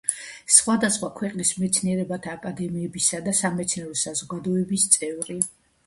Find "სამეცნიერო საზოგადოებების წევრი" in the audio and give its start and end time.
3.43-5.43